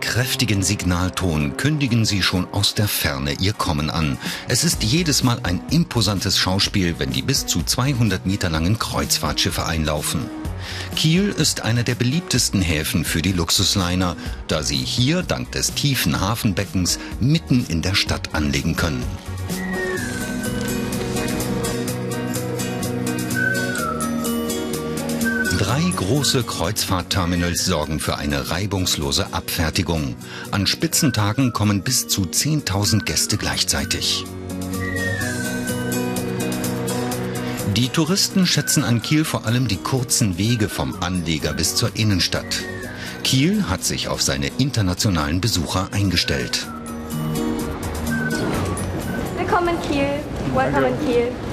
[0.00, 4.16] kräftigen Signalton kündigen sie schon aus der Ferne ihr Kommen an.
[4.48, 9.66] Es ist jedes Mal ein imposantes Schauspiel, wenn die bis zu 200 Meter langen Kreuzfahrtschiffe
[9.66, 10.30] einlaufen.
[10.94, 14.16] Kiel ist einer der beliebtesten Häfen für die Luxusliner,
[14.48, 19.04] da sie hier dank des tiefen Hafenbeckens mitten in der Stadt anlegen können.
[25.86, 30.16] Drei große Kreuzfahrtterminals sorgen für eine reibungslose Abfertigung.
[30.50, 34.24] An Spitzentagen kommen bis zu 10.000 Gäste gleichzeitig.
[37.76, 42.64] Die Touristen schätzen an Kiel vor allem die kurzen Wege vom Anleger bis zur Innenstadt.
[43.22, 46.66] Kiel hat sich auf seine internationalen Besucher eingestellt.
[49.36, 50.08] Willkommen in Kiel.
[50.52, 51.45] Welcome in Kiel.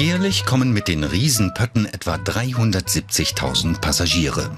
[0.00, 4.50] Jährlich kommen mit den Riesenpötten etwa 370.000 Passagiere.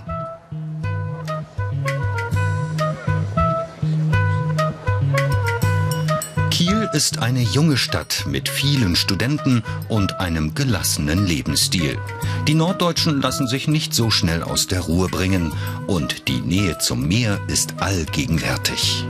[6.52, 11.98] Kiel ist eine junge Stadt mit vielen Studenten und einem gelassenen Lebensstil.
[12.46, 15.52] Die Norddeutschen lassen sich nicht so schnell aus der Ruhe bringen
[15.88, 19.04] und die Nähe zum Meer ist allgegenwärtig.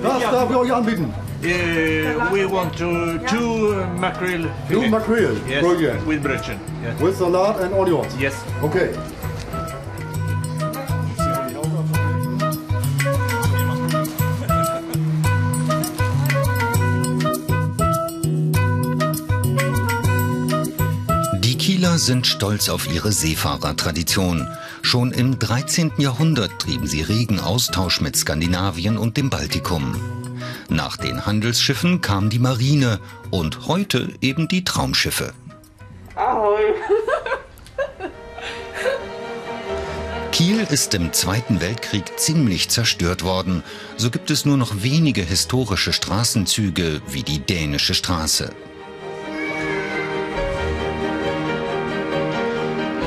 [0.00, 1.12] Was darf ich euch anbieten?
[1.44, 4.50] Uh, we want to two uh, mackerel.
[4.68, 6.06] Two mackerel, Yes, brilliant.
[6.06, 6.58] with brötchen.
[6.82, 6.98] Yes.
[7.00, 8.16] With Salat and onions.
[8.18, 8.34] yes.
[8.62, 8.94] Okay.
[21.42, 24.48] Die Kieler sind stolz auf ihre Seefahrertradition.
[24.82, 25.92] Schon im 13.
[25.98, 29.94] Jahrhundert trieben sie regen Austausch mit Skandinavien und dem Baltikum.
[30.68, 35.34] Nach den Handelsschiffen kam die Marine und heute eben die Traumschiffe.
[40.32, 43.62] Kiel ist im Zweiten Weltkrieg ziemlich zerstört worden.
[43.96, 48.50] So gibt es nur noch wenige historische Straßenzüge wie die Dänische Straße.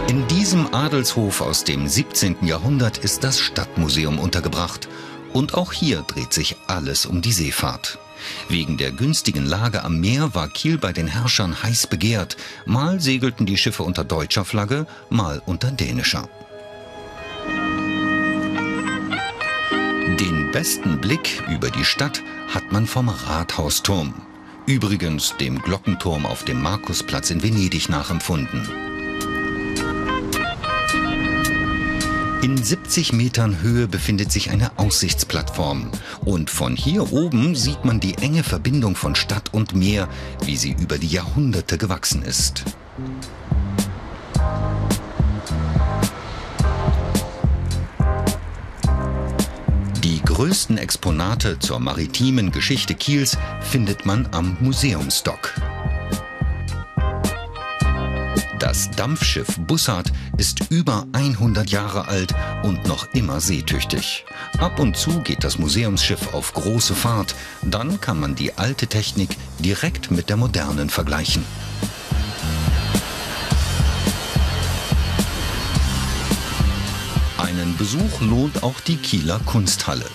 [0.08, 2.46] In diesem Adelshof aus dem 17.
[2.46, 4.88] Jahrhundert ist das Stadtmuseum untergebracht.
[5.34, 8.00] Und auch hier dreht sich alles um die Seefahrt.
[8.50, 12.38] Wegen der günstigen Lage am Meer war Kiel bei den Herrschern heiß begehrt.
[12.66, 16.28] Mal segelten die Schiffe unter deutscher Flagge, mal unter dänischer.
[20.20, 24.16] Den besten Blick über die Stadt hat man vom Rathausturm.
[24.66, 28.68] Übrigens dem Glockenturm auf dem Markusplatz in Venedig nachempfunden.
[32.48, 35.92] In 70 Metern Höhe befindet sich eine Aussichtsplattform.
[36.24, 40.08] Und von hier oben sieht man die enge Verbindung von Stadt und Meer,
[40.46, 42.64] wie sie über die Jahrhunderte gewachsen ist.
[50.06, 55.54] Die größten Exponate zur maritimen Geschichte Kiels findet man am Museumsdock.
[58.60, 64.26] Das Dampfschiff Bussard ist über 100 Jahre alt und noch immer seetüchtig.
[64.58, 69.38] Ab und zu geht das Museumsschiff auf große Fahrt, dann kann man die alte Technik
[69.60, 71.44] direkt mit der modernen vergleichen.
[77.38, 80.06] Einen Besuch lohnt auch die Kieler Kunsthalle.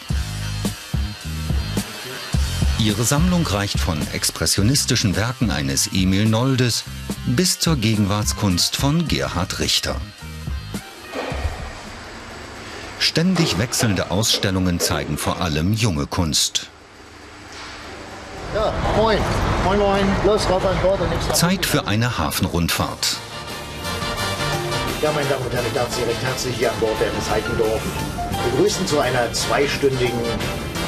[2.82, 6.82] Ihre Sammlung reicht von expressionistischen Werken eines Emil Noldes
[7.26, 9.94] bis zur Gegenwartskunst von Gerhard Richter.
[12.98, 16.70] Ständig wechselnde Ausstellungen zeigen vor allem junge Kunst.
[18.52, 19.18] Ja, moin.
[19.64, 20.04] Moin, moin.
[20.26, 23.16] Los, rauf an Bord und nichts Zeit für eine Hafenrundfahrt.
[25.00, 27.30] Ja, meine Damen und Herren, ich darf Sie recht herzlich hier an Bord der MS
[27.30, 27.82] Heikendorf
[28.50, 30.18] begrüßen zu einer zweistündigen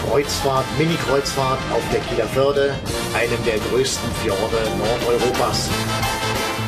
[0.09, 2.75] Kreuzfahrt, Mini-Kreuzfahrt auf der Kieler Förde,
[3.15, 5.69] einem der größten Fjorde Nordeuropas.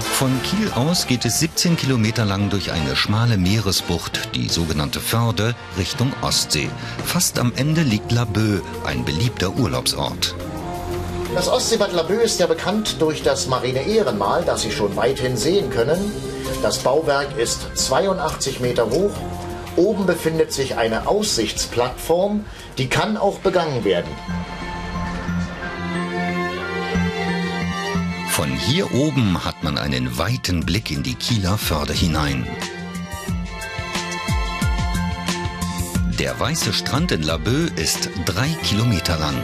[0.00, 5.54] Von Kiel aus geht es 17 Kilometer lang durch eine schmale Meeresbucht, die sogenannte Förde,
[5.76, 6.70] Richtung Ostsee.
[7.04, 10.34] Fast am Ende liegt Laboe, ein beliebter Urlaubsort.
[11.34, 15.68] Das Ostseebad Laboe ist ja bekannt durch das marine Ehrenmal, das Sie schon weithin sehen
[15.68, 16.12] können.
[16.62, 19.12] Das Bauwerk ist 82 Meter hoch.
[19.76, 22.44] Oben befindet sich eine Aussichtsplattform,
[22.78, 24.10] die kann auch begangen werden.
[28.30, 32.46] Von hier oben hat man einen weiten Blick in die Kieler Förde hinein.
[36.18, 39.36] Der weiße Strand in Laboe ist drei Kilometer lang.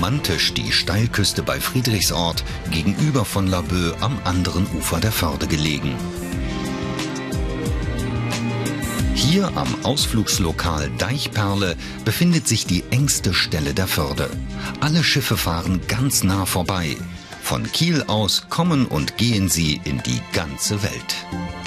[0.00, 5.94] Romantisch die Steilküste bei Friedrichsort gegenüber von Laboe am anderen Ufer der Förde gelegen.
[9.14, 11.76] Hier am Ausflugslokal Deichperle
[12.06, 14.30] befindet sich die engste Stelle der Förde.
[14.80, 16.96] Alle Schiffe fahren ganz nah vorbei.
[17.42, 21.59] Von Kiel aus kommen und gehen sie in die ganze Welt.